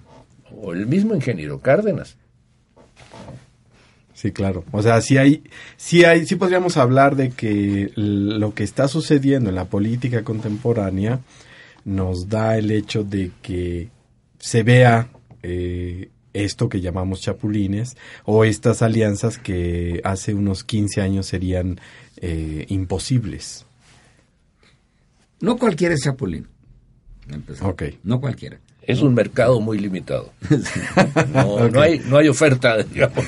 [0.53, 2.17] O el mismo ingeniero Cárdenas.
[4.13, 4.65] Sí, claro.
[4.71, 5.43] O sea, sí hay,
[5.77, 11.21] sí hay, sí podríamos hablar de que lo que está sucediendo en la política contemporánea
[11.85, 13.89] nos da el hecho de que
[14.39, 15.09] se vea
[15.43, 21.81] eh, esto que llamamos chapulines o estas alianzas que hace unos 15 años serían
[22.19, 23.65] eh, imposibles.
[25.41, 26.49] No cualquiera es chapulín.
[27.63, 27.85] Ok.
[28.03, 28.59] No cualquiera.
[28.87, 30.33] Es un mercado muy limitado.
[31.73, 33.25] No, hay, no hay oferta, digamos.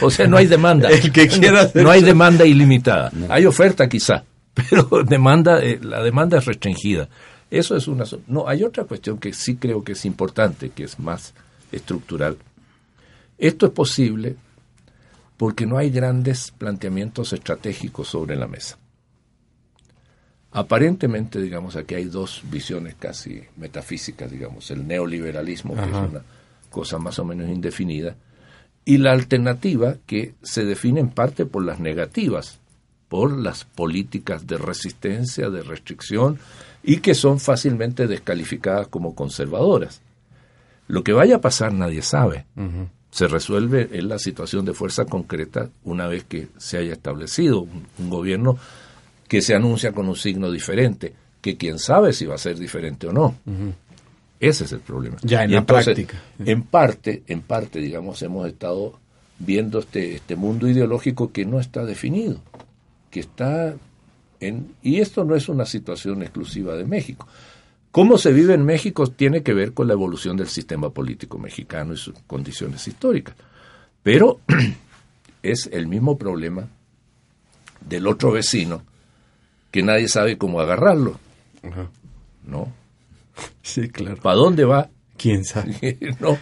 [0.00, 0.88] O sea, no hay demanda.
[0.88, 3.12] El que quiera No hay demanda ilimitada.
[3.28, 4.24] Hay oferta quizá,
[4.54, 7.08] pero demanda, eh, la demanda es restringida.
[7.50, 8.04] Eso es una...
[8.26, 11.34] No, hay otra cuestión que sí creo que es importante, que es más
[11.74, 12.38] estructural.
[13.38, 14.36] Esto es posible
[15.36, 18.78] porque no hay grandes planteamientos estratégicos sobre la mesa.
[20.52, 26.22] Aparentemente, digamos, aquí hay dos visiones casi metafísicas, digamos, el neoliberalismo, que es una
[26.70, 28.14] cosa más o menos indefinida,
[28.84, 32.60] y la alternativa que se define en parte por las negativas,
[33.08, 36.38] por las políticas de resistencia, de restricción,
[36.84, 40.02] y que son fácilmente descalificadas como conservadoras.
[40.86, 42.46] Lo que vaya a pasar nadie sabe.
[43.10, 47.60] Se resuelve en la situación de fuerza concreta una vez que se haya establecido
[47.98, 48.58] un gobierno
[49.28, 53.06] que se anuncia con un signo diferente, que quién sabe si va a ser diferente
[53.06, 53.36] o no.
[54.40, 55.16] Ese es el problema.
[55.22, 56.20] Ya en la práctica.
[56.38, 58.98] En parte, en parte, digamos, hemos estado
[59.38, 62.40] viendo este, este mundo ideológico que no está definido,
[63.10, 63.74] que está
[64.40, 64.74] en...
[64.82, 67.26] Y esto no es una situación exclusiva de México.
[67.94, 71.94] Cómo se vive en México tiene que ver con la evolución del sistema político mexicano
[71.94, 73.36] y sus condiciones históricas.
[74.02, 74.40] Pero
[75.44, 76.66] es el mismo problema
[77.88, 78.82] del otro vecino
[79.70, 81.20] que nadie sabe cómo agarrarlo.
[82.44, 82.72] ¿No?
[83.62, 84.16] Sí, claro.
[84.16, 84.90] ¿Para dónde va?
[85.16, 85.96] ¿Quién sabe?
[86.18, 86.36] no.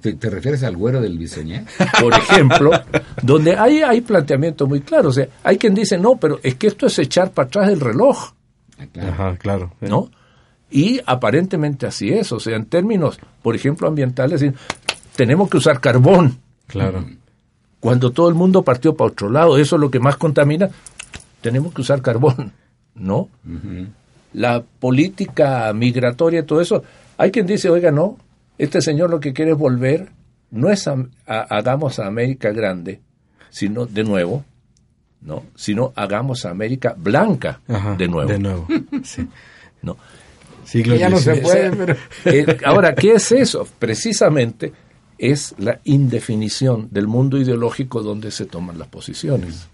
[0.00, 1.66] ¿Te, refieres al güero del bisoñé?
[2.00, 2.72] Por ejemplo,
[3.22, 5.06] donde hay, hay planteamientos muy claros.
[5.16, 7.78] O sea, hay quien dice, no, pero es que esto es echar para atrás el
[7.78, 8.32] reloj.
[8.76, 9.12] Ah, claro.
[9.12, 9.72] Ajá, claro.
[9.82, 10.10] ¿No?
[10.70, 12.32] Y aparentemente así es.
[12.32, 14.44] O sea, en términos, por ejemplo, ambientales,
[15.14, 16.38] tenemos que usar carbón.
[16.66, 17.04] Claro.
[17.80, 20.70] Cuando todo el mundo partió para otro lado, eso es lo que más contamina,
[21.40, 22.52] tenemos que usar carbón.
[22.96, 23.28] ¿no?
[24.32, 26.82] La política migratoria, todo eso.
[27.18, 28.18] Hay quien dice, oiga, no,
[28.58, 30.10] este señor lo que quiere es volver,
[30.50, 33.00] no es a, hagamos a América grande,
[33.50, 34.44] sino de nuevo,
[35.20, 35.44] ¿no?
[35.54, 37.60] Sino hagamos a América blanca
[37.96, 38.30] de nuevo.
[38.30, 38.68] De nuevo,
[39.02, 39.26] sí.
[39.82, 39.96] ¿No?
[40.72, 41.96] Ya no se puede, pero...
[42.24, 43.66] Eh, ahora, ¿qué es eso?
[43.78, 44.72] Precisamente
[45.18, 49.68] es la indefinición del mundo ideológico donde se toman las posiciones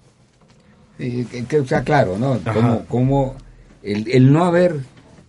[1.49, 2.41] que, sea claro, ¿no?
[2.89, 3.37] Como,
[3.83, 4.77] el, no haber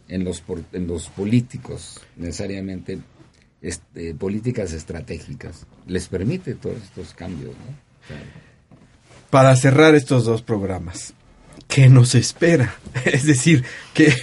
[0.08, 3.00] en los, en los políticos necesariamente
[3.62, 7.84] este, políticas estratégicas les permite todos estos cambios, ¿no?
[9.30, 11.14] Para cerrar estos dos programas,
[11.74, 12.76] ¿qué nos espera?
[13.06, 14.14] Es decir, ¿qué,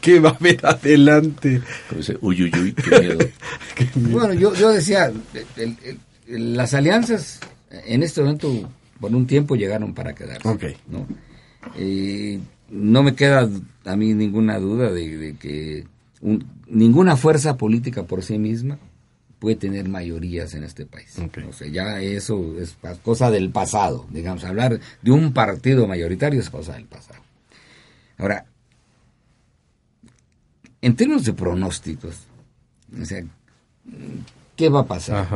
[0.00, 1.60] qué, va a haber adelante?
[2.20, 2.72] Uy, uy, uy,
[3.74, 4.18] qué miedo.
[4.18, 5.12] Bueno, yo, yo decía,
[6.28, 10.76] las alianzas en este momento por un tiempo llegaron para quedarse.
[10.88, 11.06] ¿no?
[12.70, 13.48] no me queda
[13.84, 15.84] a mí ninguna duda de, que
[16.68, 18.78] ninguna fuerza política por sí misma
[19.42, 21.18] puede tener mayorías en este país.
[21.18, 26.48] O sea, ya eso es cosa del pasado, digamos, hablar de un partido mayoritario es
[26.48, 27.18] cosa del pasado.
[28.18, 28.46] Ahora,
[30.80, 32.20] en términos de pronósticos,
[33.00, 33.24] o sea,
[34.54, 35.26] ¿qué va a pasar?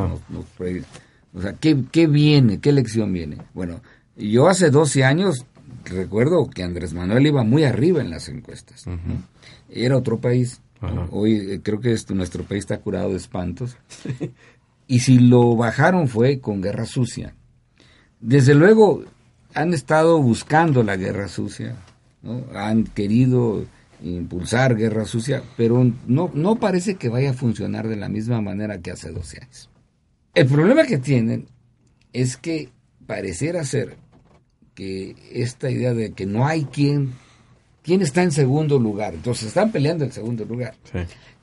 [1.33, 2.61] O sea, ¿qué, viene?
[2.61, 3.39] ¿Qué elección viene?
[3.53, 3.81] Bueno,
[4.15, 5.45] yo hace 12 años
[5.83, 8.85] recuerdo que Andrés Manuel iba muy arriba en las encuestas.
[9.69, 10.61] Era otro país.
[11.11, 13.77] Hoy eh, creo que nuestro país está curado de espantos.
[14.87, 17.33] y si lo bajaron fue con guerra sucia.
[18.19, 19.03] Desde luego
[19.53, 21.75] han estado buscando la guerra sucia,
[22.53, 23.65] han querido
[24.01, 28.79] impulsar guerra sucia, pero no, no parece que vaya a funcionar de la misma manera
[28.79, 29.69] que hace 12 años.
[30.33, 31.47] El problema que tienen
[32.13, 32.69] es que
[33.07, 33.97] pareciera ser
[34.75, 37.13] que esta idea de que no hay quien,
[37.87, 40.75] quien está en segundo lugar, entonces están peleando el segundo lugar.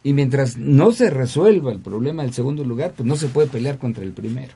[0.03, 3.79] Y mientras no se resuelva el problema del segundo lugar, pues no se puede pelear
[3.79, 4.53] contra el primero.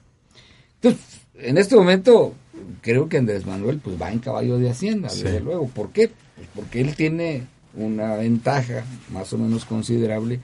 [0.74, 1.01] Entonces,
[1.35, 2.35] en este momento,
[2.83, 5.66] creo que Andrés Manuel pues va en caballo de Hacienda, desde luego.
[5.68, 6.11] ¿Por qué?
[6.37, 10.40] Pues porque él tiene una ventaja más o menos considerable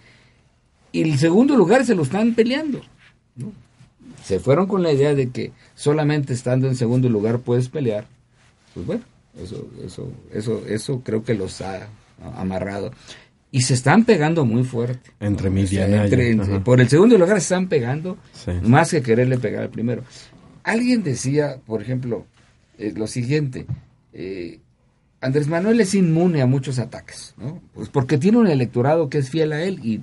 [0.92, 2.80] y el segundo lugar se lo están peleando.
[3.36, 3.52] ¿no?
[4.24, 8.06] se fueron con la idea de que solamente estando en segundo lugar puedes pelear,
[8.72, 9.02] pues bueno,
[9.42, 11.88] eso, eso, eso, eso creo que los ha
[12.36, 12.92] amarrado.
[13.50, 15.10] Y se están pegando muy fuerte.
[15.20, 15.48] Entre
[16.34, 16.64] ¿no?
[16.64, 18.18] Por el segundo lugar se están pegando
[18.62, 20.02] más que quererle pegar al primero.
[20.64, 22.26] alguien decía, por ejemplo,
[22.78, 23.66] eh, lo siguiente,
[24.12, 24.58] eh,
[25.20, 27.62] Andrés Manuel es inmune a muchos ataques, ¿no?
[27.72, 30.00] Pues porque tiene un electorado que es fiel a él y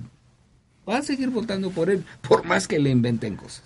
[0.88, 3.62] va a seguir votando por él, por más que le inventen cosas.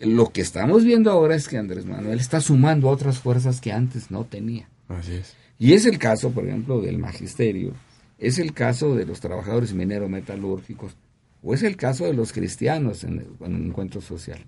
[0.00, 4.10] Lo que estamos viendo ahora es que Andrés Manuel está sumando otras fuerzas que antes
[4.10, 4.68] no tenía.
[4.88, 5.34] Así es.
[5.58, 7.72] Y es el caso, por ejemplo, del magisterio,
[8.18, 10.96] es el caso de los trabajadores minero-metalúrgicos,
[11.42, 14.40] o es el caso de los cristianos en el, encuentro social,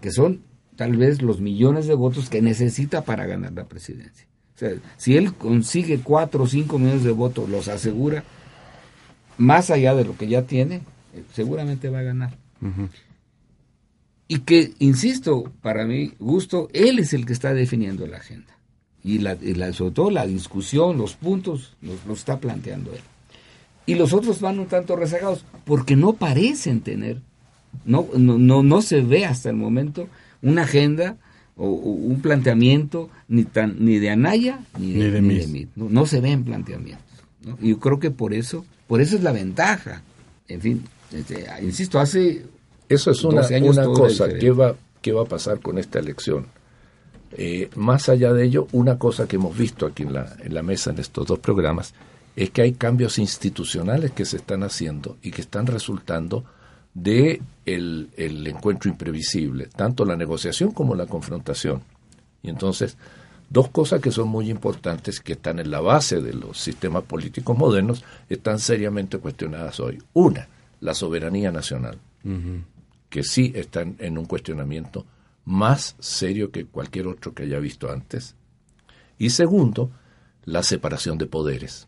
[0.00, 0.42] que son
[0.76, 4.26] tal vez los millones de votos que necesita para ganar la presidencia.
[4.54, 8.22] O sea, si él consigue cuatro o cinco millones de votos, los asegura,
[9.36, 10.76] más allá de lo que ya tiene,
[11.12, 12.36] eh, seguramente va a ganar.
[14.34, 18.52] Y que, insisto, para mi gusto, él es el que está definiendo la agenda.
[19.04, 19.36] Y, la,
[19.72, 23.00] sobre todo la discusión, los puntos, los, está planteando él.
[23.86, 27.20] Y los otros van un tanto rezagados, porque no parecen tener,
[27.84, 30.08] no, no, no, se ve hasta el momento
[30.42, 31.16] una agenda
[31.56, 37.06] o, un planteamiento ni tan ni de Anaya ni de, ni No, se ven planteamientos.
[37.62, 40.02] Y yo creo que por eso, por eso es la ventaja.
[40.48, 42.42] En fin, este, insisto, hace
[42.88, 46.46] eso es una, una cosa que va, que va a pasar con esta elección.
[47.36, 50.62] Eh, más allá de ello, una cosa que hemos visto aquí en la, en la
[50.62, 51.94] mesa en estos dos programas
[52.36, 56.44] es que hay cambios institucionales que se están haciendo y que están resultando
[56.94, 61.82] de el, el, encuentro imprevisible, tanto la negociación como la confrontación.
[62.42, 62.96] Y entonces,
[63.50, 67.56] dos cosas que son muy importantes, que están en la base de los sistemas políticos
[67.56, 70.00] modernos, están seriamente cuestionadas hoy.
[70.12, 70.48] Una,
[70.80, 71.98] la soberanía nacional,
[73.14, 75.06] que sí está en un cuestionamiento
[75.44, 78.34] más serio que cualquier otro que haya visto antes.
[79.18, 79.92] Y segundo,
[80.44, 81.86] la separación de poderes,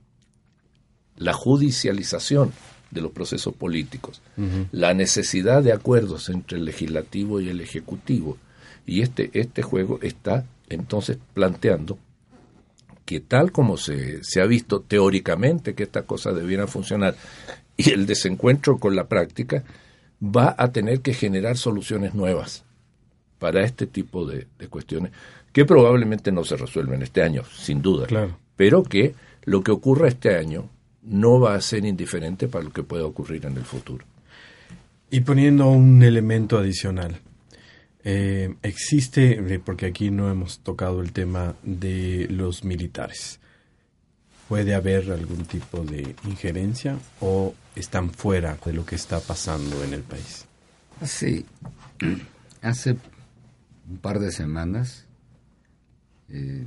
[1.17, 2.53] la judicialización
[2.93, 4.23] de los procesos políticos,
[4.71, 8.39] la necesidad de acuerdos entre el legislativo y el ejecutivo.
[8.87, 11.99] Y este, este juego está entonces planteando
[13.05, 17.17] que tal como se, se ha visto teóricamente que estas cosas debieran funcionar
[17.77, 19.65] y el desencuentro con la práctica,
[20.23, 22.65] va a tener que generar soluciones nuevas
[23.39, 25.13] para este tipo de, cuestiones
[25.53, 28.39] que probablemente no se resuelven este año, sin duda, claro.
[28.57, 30.69] pero que lo que ocurra este año
[31.03, 34.05] no va a ser indiferente para lo que pueda ocurrir en el futuro.
[35.11, 37.21] Y poniendo un elemento adicional,
[38.03, 43.41] eh, existe, eh, porque aquí no hemos tocado el tema de los militares,
[44.49, 49.93] ¿puede haber algún tipo de injerencia o están fuera de lo que está pasando en
[49.93, 50.47] el país?
[51.05, 51.45] Sí,
[52.63, 52.97] hace
[53.89, 55.05] un par de semanas
[56.29, 56.65] eh,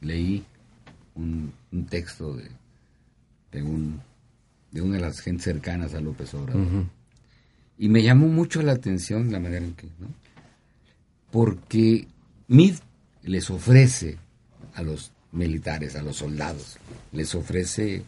[0.00, 0.44] leí
[1.14, 1.52] un,
[1.88, 2.48] texto de,
[3.52, 4.00] de, un,
[4.70, 6.86] de una de las gentes cercanas a López Obrador.
[7.76, 10.08] Y me llamó mucho la atención la manera en que, ¿no?
[11.30, 12.08] Porque
[12.48, 12.76] MID
[13.22, 14.18] les ofrece
[14.74, 16.78] a los militares, a los soldados,
[17.12, 18.04] les ofrece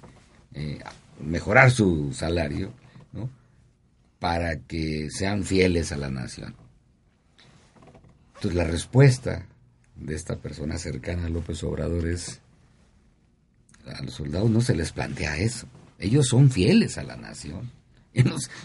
[0.54, 0.78] eh,
[1.20, 2.72] mejorar su salario,
[3.12, 3.30] ¿no?
[4.18, 6.54] Para que sean fieles a la nación.
[8.34, 9.46] Entonces la respuesta
[9.96, 12.40] de esta persona cercana a López Obrador es,
[13.86, 15.66] a los soldados no se les plantea eso.
[15.98, 17.70] Ellos son fieles a la nación.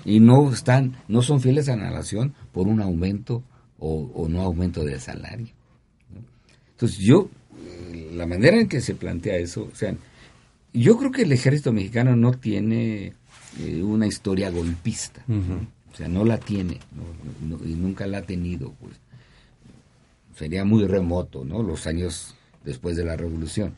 [0.06, 3.44] Y, no están, no son fieles a la nación por un aumento
[3.78, 5.50] o, no aumento de salario.
[6.72, 7.30] Entonces yo,
[8.14, 9.96] la manera en que se plantea eso, o sea,
[10.74, 13.14] yo creo que el ejército mexicano no tiene
[13.60, 15.24] eh, una historia golpista.
[15.28, 16.80] O sea, no la tiene
[17.64, 18.74] y nunca la ha tenido.
[18.82, 19.00] Pues
[20.38, 21.64] sería muy remoto, ¿no?
[21.64, 23.76] Los años después de la revolución.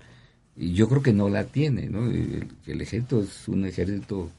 [0.56, 2.10] Y yo creo que no la tiene, ¿no?
[2.10, 4.32] El, ejército es un ejército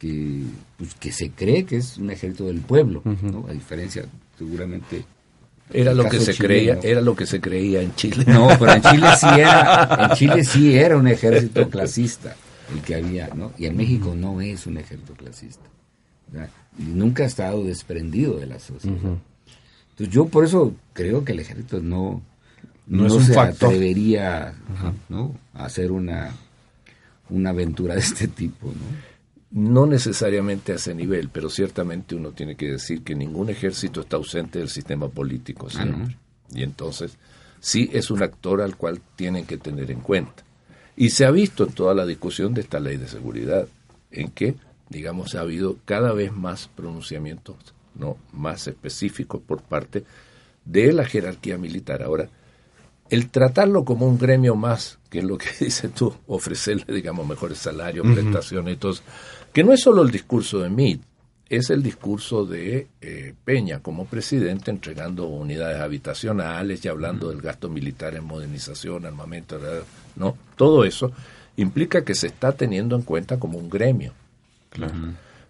[0.00, 0.42] que,
[0.76, 3.46] pues, que se cree que es un ejército del pueblo, ¿no?
[3.48, 4.04] A diferencia,
[4.36, 5.04] seguramente...
[5.72, 8.24] Era lo que se creía, era lo que se creía en Chile.
[8.26, 12.34] No, pero en Chile sí era, en Chile sí era un ejército clasista
[12.74, 13.52] el que había, ¿no?
[13.58, 15.64] Y en México no es un ejército clasista.
[16.78, 18.96] Y nunca ha estado desprendido de la sociedad
[20.08, 22.22] yo por eso creo que el ejército no,
[22.86, 24.54] no, se atrevería
[25.54, 26.32] a hacer una,
[27.30, 28.68] una aventura de este tipo.
[28.68, 29.11] ¿no?
[29.52, 34.16] No necesariamente a ese nivel, pero ciertamente uno tiene que decir que ningún ejército está
[34.16, 35.86] ausente del sistema político ah,
[36.52, 37.18] Y entonces
[37.60, 40.42] sí es un actor al cual tienen que tener en cuenta.
[40.96, 43.66] Y se ha visto en toda la discusión de esta ley de seguridad,
[44.10, 44.54] en que,
[44.88, 47.56] digamos, ha habido cada vez más pronunciamientos
[47.94, 50.04] no más específicos por parte
[50.64, 52.02] de la jerarquía militar.
[52.02, 52.28] Ahora,
[53.10, 57.58] el tratarlo como un gremio más, que es lo que dices tú, ofrecerle, digamos, mejores
[57.58, 58.94] salarios, prestaciones y todo,
[59.52, 61.00] que no es solo el discurso de Meade,
[61.48, 67.68] es el discurso de eh, Peña como presidente entregando unidades habitacionales y hablando del gasto
[67.68, 69.60] militar en modernización, armamento,
[70.16, 70.34] ¿no?
[70.56, 71.12] Todo eso
[71.56, 74.14] implica que se está teniendo en cuenta como un gremio.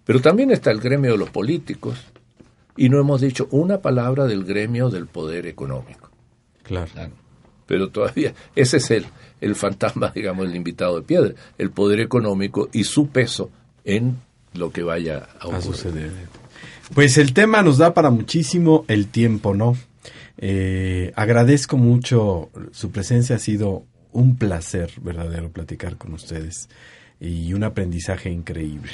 [0.04, 1.96] Pero también está el gremio de los políticos
[2.76, 6.10] y no hemos dicho una palabra del gremio del poder económico.
[6.64, 6.90] Claro.
[7.66, 9.06] Pero todavía ese es el,
[9.40, 13.52] el fantasma, digamos, el invitado de piedra, el poder económico y su peso
[13.84, 14.16] en
[14.54, 16.10] lo que vaya a, suceder.
[16.94, 19.76] Pues el tema nos da para muchísimo el tiempo, ¿no?
[20.38, 26.68] Eh, agradezco mucho su presencia, ha sido un placer verdadero platicar con ustedes
[27.20, 28.92] y un aprendizaje increíble.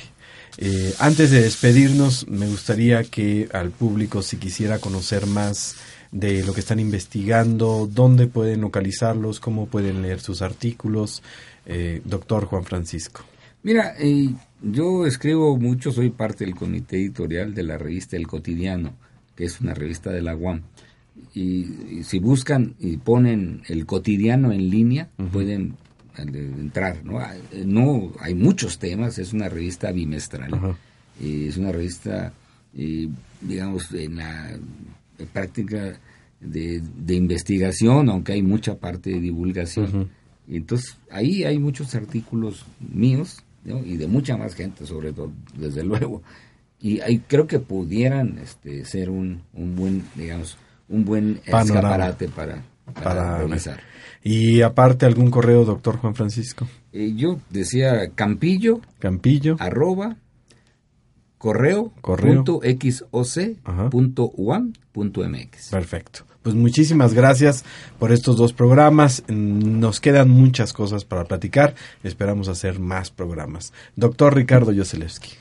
[0.59, 5.77] Eh, antes de despedirnos, me gustaría que al público, si quisiera conocer más
[6.11, 11.23] de lo que están investigando, dónde pueden localizarlos, cómo pueden leer sus artículos,
[11.67, 13.23] eh, doctor Juan Francisco.
[13.63, 14.31] Mira, eh,
[14.63, 18.95] yo escribo mucho, soy parte del comité editorial de la revista El Cotidiano,
[19.37, 20.63] que es una revista de la UAM.
[21.35, 25.75] Y, si buscan y ponen el cotidiano en línea, pueden
[26.17, 27.05] entrar.
[27.05, 27.19] ¿no?
[27.19, 27.35] Ah,
[27.65, 30.77] no hay muchos temas, es una revista bimestral.
[31.21, 32.33] Eh, es una revista,
[32.77, 33.09] eh,
[33.41, 34.59] digamos, en la
[35.33, 35.99] práctica
[36.41, 40.11] de, investigación, aunque hay mucha parte de divulgación.
[40.49, 46.23] Entonces, ahí hay muchos artículos míos y de mucha más gente, sobre todo, desde luego.
[46.81, 50.57] Y ahí creo que pudieran este, ser un, un buen, digamos,
[50.89, 52.63] un buen escaparate para,
[53.03, 53.81] para, revisar.
[54.23, 56.67] Y aparte, ¿algún correo, doctor Juan Francisco?
[56.93, 58.81] Eh, yo decía Campillo.
[58.99, 59.57] Campillo.
[59.59, 60.17] Arroba
[61.39, 62.45] correo, correo.
[62.45, 62.61] Punto
[63.91, 64.33] punto
[64.93, 65.71] punto mx.
[65.71, 66.25] Perfecto.
[66.49, 67.63] Pues muchísimas gracias
[67.99, 69.23] por estos dos programas.
[69.29, 71.75] Nos quedan muchas cosas para platicar.
[72.03, 73.75] Esperamos hacer más programas.
[73.97, 75.33] Doctor Ricardo Yoselewski.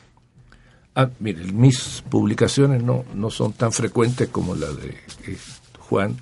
[0.96, 4.90] Ah, mire, mis publicaciones no, no son tan frecuentes como la de
[5.28, 5.38] eh,
[5.80, 6.18] Juan,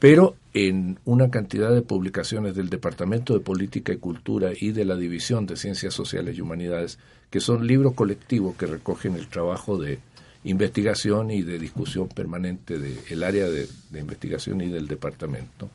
[0.00, 4.96] pero en una cantidad de publicaciones del Departamento de Política y Cultura y de la
[4.96, 6.98] División de Ciencias Sociales y Humanidades,
[7.30, 10.00] que son libros colectivos que recogen el trabajo de
[10.46, 13.68] investigación y de discusión permanente del área de,
[13.98, 15.68] investigación y del departamento.